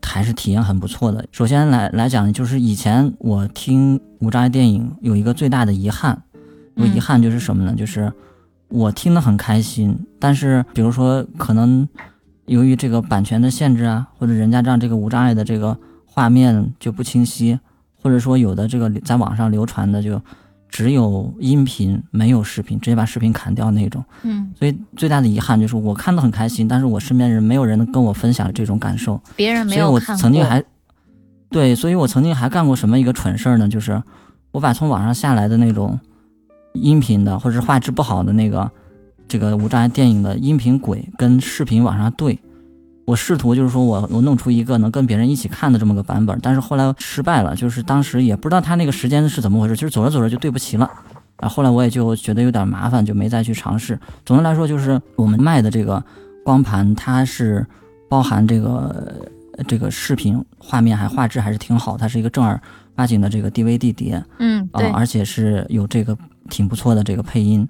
[0.03, 1.25] 还是体验很不错的。
[1.31, 6.21] 首先来来讲，就是以前我听无障碍电影有一个最大的遗憾，
[6.75, 7.73] 有遗憾就是什么呢？
[7.75, 8.13] 就是
[8.67, 11.89] 我听得很开心，但是比如说可能。
[12.45, 17.59] 由于这个版权的限制啊，或者人家让这个无障碍的这个画面就不清晰，
[18.01, 20.21] 或者说有的这个在网上流传的就
[20.69, 24.03] 只有音频没有视频，直接把视频砍掉那种。
[24.21, 29.19] 嗯，所以最大的遗憾就是我看的很开心，但是我身边人没有人能跟我分享这种感受。
[29.35, 30.63] 别人没有我曾经还
[31.49, 33.67] 对，所以我曾经还干过什么一个蠢事儿呢？
[33.67, 34.01] 就是
[34.51, 35.99] 我把从网上下来的那种
[36.73, 38.69] 音频的或者是画质不好的那个。
[39.27, 42.39] 这个无障碍电影的音频轨跟视频往上对，
[43.05, 50.89] 我试图就是说我我弄出一个能跟别人一起看的这么个版本，但是后来失败了，就是当时也不知道他那个时间是怎么回事，就是走着走着就对不齐了，
[51.37, 53.99] 啊，后来我也就觉得有点麻烦，就没再去尝试。
[54.25, 56.03] 总的来说，就是我们卖的这个
[56.43, 57.65] 光盘，它是
[58.09, 59.13] 包含这个
[59.67, 62.59] 这个视频画面还画质还是挺好，它是一个正儿
[62.95, 66.17] 八经的这个 DVD 碟，嗯，啊，而且是有这个
[66.49, 67.67] 挺不错的这个配音。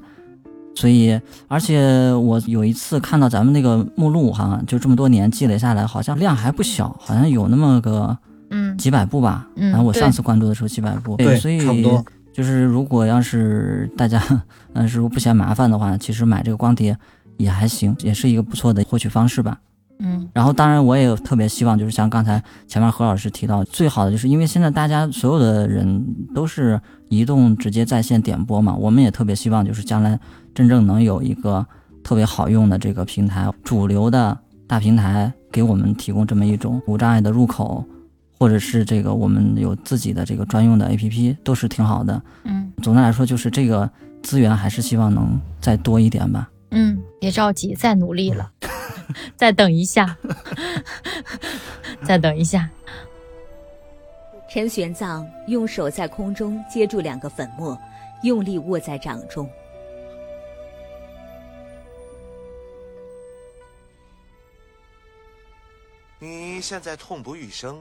[0.75, 8.17] 所以，而且我有一次看到咱们那个目录哈，就这么多年积累下来，好像量还不小，好像有那么个
[8.49, 9.47] 嗯几百部吧。
[9.55, 11.15] 嗯，然后我上次关注的时候几百部。
[11.15, 12.03] 对，所以差不多。
[12.33, 14.21] 就是如果要是大家
[14.73, 16.97] 嗯， 如果不嫌麻烦的话，其实买这个光碟
[17.37, 19.57] 也还行，也是一个不错的获取方式吧。
[19.99, 30.19] 嗯，然后当然我也特别希望，就是像刚才前面何老师提到，最好的就是因为现在大家所有的人都是移动直接在线点播嘛，我们也特别希望就是将来
[30.55, 31.63] 真正能有一个
[32.03, 34.35] 特别好用的这个平台，主流的
[34.65, 37.85] 大平台给我们提供这么一种无障碍的入口。
[38.37, 42.21] 或者是这个，我们有自己的这个专用的 APP，都是挺好的。
[42.43, 43.89] 嗯，总的来说，就是这个
[44.21, 46.49] 资源还是希望能再多一点吧。
[46.71, 48.51] 嗯，别着急，再努力了，
[49.37, 50.17] 再等一下，
[52.03, 52.69] 再等一下。
[54.49, 57.79] 陈玄奘用手在空中接住两个粉末，
[58.23, 59.49] 用力握在掌中。
[66.55, 67.77] 你现在痛不欲生。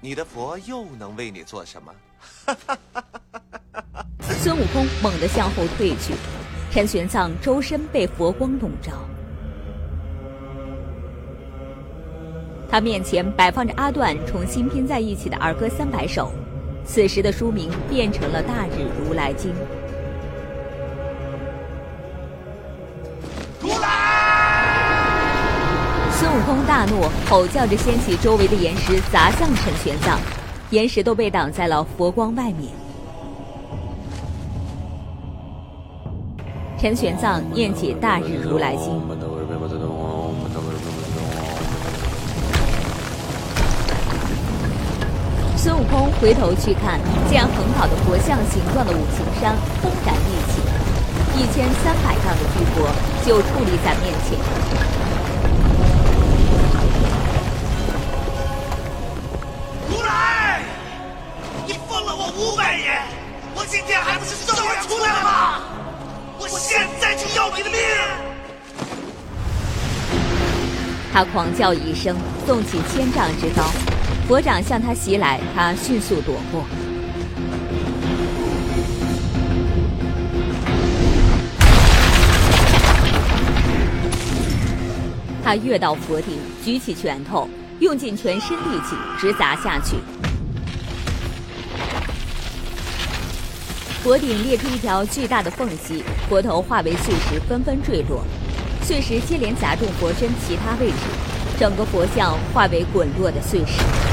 [0.00, 1.92] 你的佛又能为你做什么？
[4.22, 6.14] 孙悟空猛地向后退去，
[6.70, 8.92] 陈玄奘周身被佛光笼罩。
[12.70, 16.30] 他面前摆放着阿段重新拼在一起的儿歌三百首，
[16.86, 19.50] 此时的书名变成了《大日如来经》。
[26.50, 30.18] 空大怒，吼叫着掀起周围的岩石砸向陈玄奘，
[30.70, 32.72] 岩石都被挡在了佛光外面。
[36.76, 38.86] 陈玄奘念起《大日如来经》，
[45.56, 46.98] 孙悟空回头去看，
[47.30, 50.60] 见很好的佛像形状的五行山轰然立起，
[51.38, 52.90] 一千三百丈的巨佛
[53.24, 55.09] 就矗立在面前。
[63.70, 65.60] 今天还不是照样出来了吗？
[66.40, 67.78] 我现在就要你的命！
[71.12, 73.62] 他狂叫一声，纵起千丈之高，
[74.26, 76.64] 佛掌向他袭来，他迅速躲过。
[85.44, 87.48] 他跃到佛顶，举起拳头，
[87.78, 89.94] 用尽全身力气直砸下去。
[94.02, 98.24] 佛顶裂出一条巨大的缝隙，佛头化为碎石纷纷坠落，
[98.82, 100.96] 碎石接连砸中佛身其他位置，
[101.58, 104.09] 整个佛像化为滚落的碎石。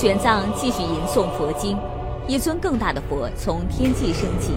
[0.00, 1.76] 玄奘继续吟诵佛经，
[2.28, 4.52] 一尊更大的佛从天际升起，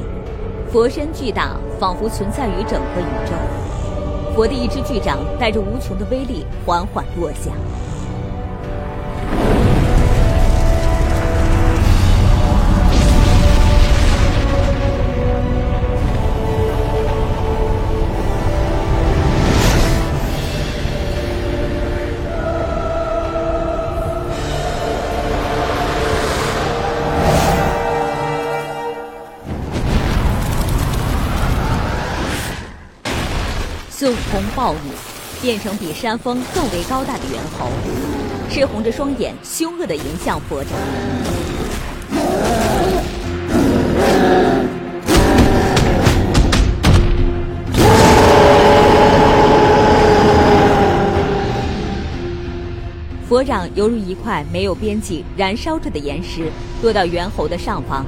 [0.71, 4.35] 佛身巨大，仿佛存在于整个宇宙。
[4.35, 7.49] 佛的一只巨掌带着无穷的威力缓缓落下。
[34.61, 34.91] 暴怒，
[35.41, 37.71] 变成比山峰更为高大的猿猴，
[38.47, 40.71] 赤红着双眼，凶恶的迎向佛掌。
[53.27, 56.51] 佛掌犹如一块没有边际、燃烧着的岩石，
[56.83, 58.05] 落到猿猴的上方。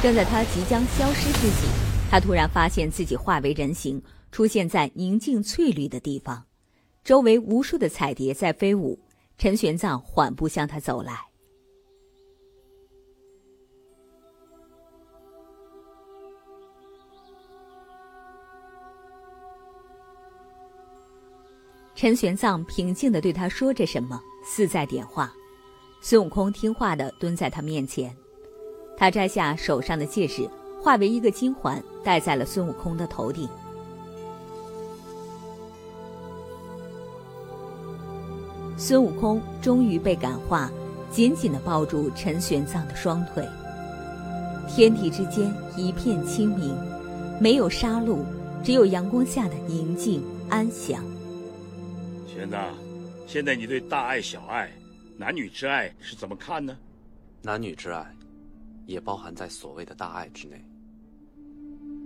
[0.00, 1.66] 正在他即将消失之际，
[2.08, 6.44] 他突然发现自己化为人形，出现在宁静翠绿的地方，
[7.02, 8.98] 周围无数的彩蝶在飞舞。
[9.36, 11.16] 陈玄奘缓步向他走来。
[21.94, 25.32] 陈玄奘平静的对他说着什么，似在点化。
[26.00, 28.16] 孙悟空听话的蹲在他面前，
[28.98, 30.50] 他摘下手上的戒指，
[30.82, 33.48] 化为一个金环，戴在了孙悟空的头顶。
[38.76, 40.68] 孙悟空终于被感化，
[41.12, 43.46] 紧紧的抱住陈玄奘的双腿。
[44.68, 46.76] 天地之间一片清明，
[47.40, 48.24] 没有杀戮，
[48.64, 51.04] 只有阳光下的宁静安详。
[52.26, 52.66] 玄奘，
[53.28, 54.70] 现在你对大爱、小爱、
[55.16, 56.76] 男女之爱是怎么看呢？
[57.42, 58.04] 男女之爱，
[58.88, 60.64] 也包含在所谓的大爱之内。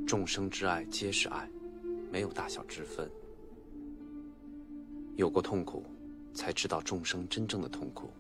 [0.04, 1.48] 众生之爱皆是爱，
[2.10, 3.08] 没有大小之分。
[5.16, 5.82] 有过痛苦。
[6.34, 8.10] 才知道众生真正的痛苦。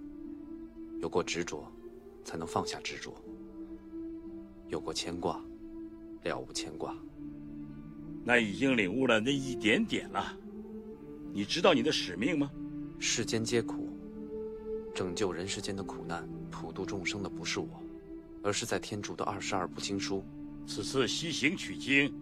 [1.00, 1.66] 有过执着，
[2.22, 3.10] 才能放下执着；
[4.68, 5.42] 有过牵挂，
[6.22, 6.94] 了无牵挂。
[8.22, 10.36] 那已经领悟了那一点点了。
[11.32, 12.50] 你知道你的使命吗？
[12.98, 13.88] 世间皆苦，
[14.94, 17.82] 拯救人世间的苦难、普度众生的不是我，
[18.42, 20.24] 而是在天竺的二十二部经书。
[20.66, 22.12] 此次西行取经，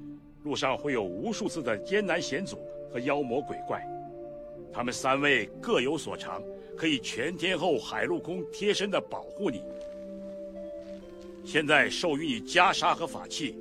[0.42, 2.58] 路上会有无数次的艰难险阻
[2.92, 3.82] 和妖魔鬼怪。
[4.72, 6.42] 他们三位各有所长，
[6.76, 9.62] 可以全天候、海陆空贴身的保护你。
[11.44, 13.56] 现在授予你袈裟和法器，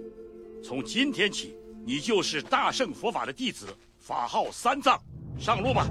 [0.64, 1.55] 从今天起，
[1.86, 3.66] 你就是大圣佛法的弟子，
[3.97, 5.01] 法号三藏，
[5.39, 5.88] 上路吧。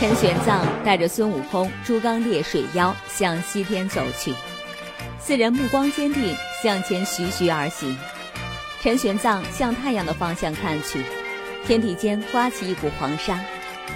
[0.00, 4.32] 陈玄奘带着孙悟空、猪刚鬣水妖向西天走去，
[5.18, 7.94] 四人目光坚定，向前徐徐而行。
[8.80, 11.04] 陈玄奘向太阳的方向看去，
[11.66, 13.38] 天地间刮起一股黄沙，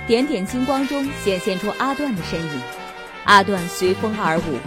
[0.07, 2.61] 点点金光中显现出阿段的身影。
[3.25, 4.59] 阿段随风而舞，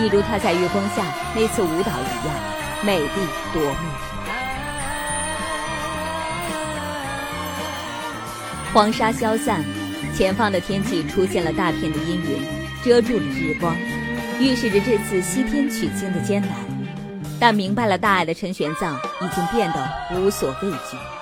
[0.00, 2.34] 一如他在月光下那次舞蹈一样，
[2.82, 3.08] 美丽
[3.52, 3.76] 夺目。
[8.72, 9.62] 黄沙消散，
[10.16, 12.42] 前方的天气出现了大片的阴云，
[12.82, 13.76] 遮住了日光，
[14.40, 16.52] 预示着这次西天取经的艰难。
[17.38, 21.15] 但明白了大爱的陈玄奘已经变得无所畏惧。